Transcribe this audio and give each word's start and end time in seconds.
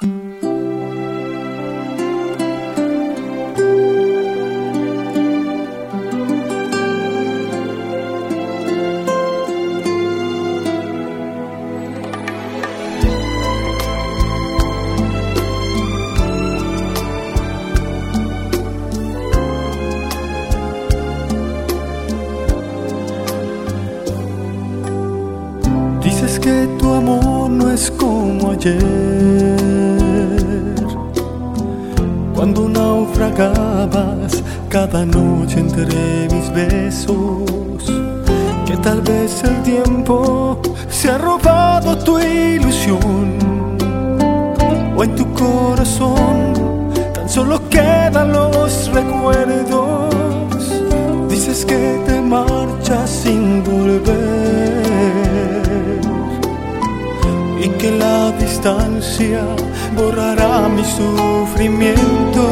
Dices 0.00 0.16
que 26.40 26.66
tu 26.78 26.90
amor 26.90 27.50
no 27.50 27.70
es 27.70 27.90
como 27.90 28.52
ayer, 28.52 29.19
cuando 32.40 32.70
naufragabas 32.70 34.42
cada 34.70 35.04
noche 35.04 35.60
entre 35.60 36.26
mis 36.32 36.50
besos, 36.54 37.44
que 38.64 38.78
tal 38.78 39.02
vez 39.02 39.44
el 39.44 39.62
tiempo 39.62 40.58
se 40.88 41.10
ha 41.10 41.18
robado 41.18 41.98
tu 41.98 42.18
ilusión, 42.18 43.36
o 44.96 45.04
en 45.04 45.14
tu 45.16 45.30
corazón 45.34 46.54
tan 47.12 47.28
solo 47.28 47.60
quedan 47.68 48.32
los 48.32 48.90
recuerdos. 48.90 50.14
Dices 51.28 51.66
que 51.66 52.00
te 52.06 52.22
marchas 52.22 53.10
sin 53.10 53.62
volver 53.62 54.80
y 57.62 57.68
que 57.68 57.90
la 57.98 58.32
borrará 59.96 60.68
mi 60.68 60.84
sufrimiento 60.84 62.44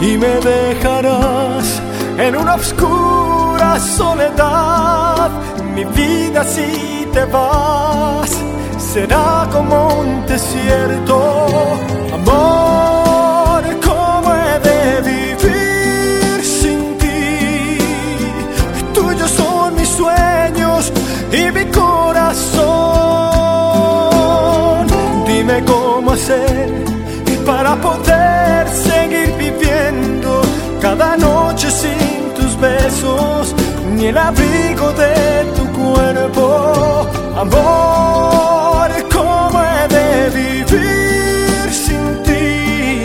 y 0.00 0.16
me 0.16 0.38
dejarás 0.40 1.82
en 2.18 2.36
una 2.36 2.54
oscura 2.54 3.80
soledad. 3.80 5.30
Mi 5.74 5.84
vida 5.84 6.44
si 6.44 7.08
te 7.12 7.24
vas 7.24 8.30
será 8.78 9.48
como 9.52 10.00
un 10.00 10.26
desierto. 10.26 11.46
Amor, 12.14 13.62
¿cómo 13.84 14.34
he 14.34 14.58
de 14.60 15.00
vivir 15.10 16.44
sin 16.44 16.96
ti? 16.98 17.78
Son 18.94 19.06
mis 19.06 19.39
hacer 26.30 26.70
para 27.44 27.74
poder 27.76 28.68
seguir 28.68 29.32
viviendo 29.36 30.42
cada 30.80 31.16
noche 31.16 31.70
sin 31.70 32.34
tus 32.34 32.58
besos, 32.60 33.54
ni 33.96 34.06
el 34.06 34.18
abrigo 34.18 34.92
de 34.92 35.44
tu 35.56 35.66
cuerpo. 35.72 37.08
Amor, 37.36 38.90
¿cómo 39.12 39.62
he 39.62 39.88
de 39.88 40.30
vivir 40.40 41.72
sin 41.72 42.22
ti? 42.22 43.04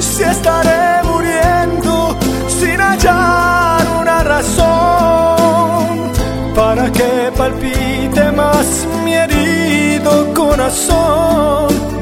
Si 0.00 0.22
estaré 0.22 1.02
muriendo 1.04 2.16
sin 2.48 2.80
hallar 2.80 3.82
una 4.00 4.22
razón 4.22 6.12
para 6.54 6.90
que 6.92 7.32
palpite 7.36 8.32
más 8.32 8.86
mi 9.04 9.14
herido 9.14 10.32
corazón. 10.34 11.09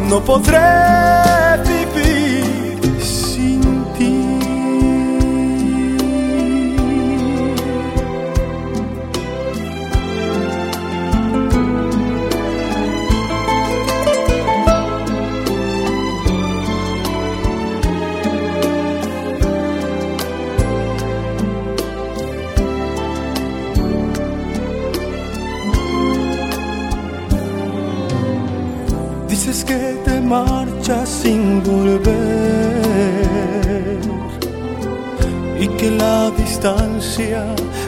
No 0.09 0.25
podré 0.25 0.59
Dices 29.39 29.65
que 29.65 29.97
te 30.05 30.21
marchas 30.21 31.09
sin 31.09 31.63
volver 31.63 32.11
y 35.61 35.69
que 35.79 35.93
la 35.93 36.33
distancia 36.33 37.45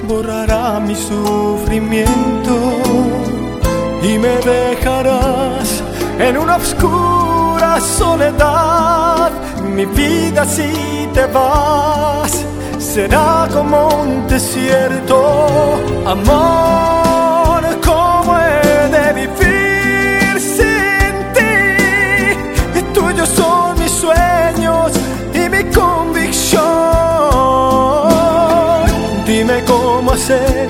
borrará 0.07 0.79
mi 0.79 0.95
sufrimiento 0.95 2.55
y 4.01 4.17
me 4.17 4.37
dejarás 4.53 5.83
en 6.21 6.39
una 6.39 6.55
oscura 6.55 7.81
soledad. 7.81 9.33
Mi 9.75 9.87
vida 9.87 10.45
si 10.45 11.09
te 11.13 11.27
vas 11.27 12.45
será 12.79 13.49
como 13.53 13.89
un 14.03 14.29
desierto. 14.29 15.81
Amor, 16.07 16.80
cómo 30.01 30.13
hacer 30.13 30.69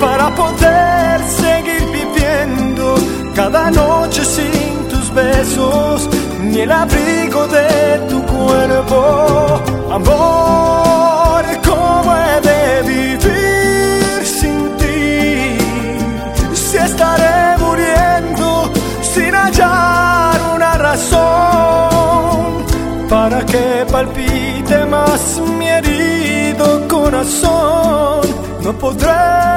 para 0.00 0.32
poder 0.32 1.20
seguir 1.42 1.84
viviendo 1.90 2.94
cada 3.34 3.68
noche 3.68 4.24
sin 4.24 4.88
tus 4.90 5.12
besos, 5.12 6.08
ni 6.40 6.60
el 6.60 6.70
abrigo 6.70 7.48
de 7.48 7.98
tu 8.08 8.22
cuerpo. 8.22 9.60
Amor, 9.90 11.44
¿cómo 11.68 12.14
he 12.16 12.40
de 12.48 12.82
vivir 12.92 14.24
sin 14.38 14.58
ti? 14.80 15.58
Si 16.54 16.76
estaré 16.76 17.58
muriendo 17.58 18.70
sin 19.02 19.34
hallar 19.34 20.36
una 20.54 20.72
razón 20.78 21.24
para 23.08 23.44
que 23.44 23.84
palpite 23.90 24.84
más 24.86 25.40
mi 25.58 25.66
herido 25.66 26.86
corazón, 26.86 27.53
no 28.74 28.78
podré. 28.78 29.14
vivir 29.14 29.53